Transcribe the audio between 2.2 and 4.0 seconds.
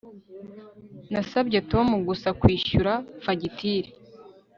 kwishyura fagitire